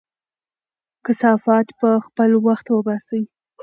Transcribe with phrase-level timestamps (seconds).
[1.05, 3.21] کثافات په خپل وخت وباسئ.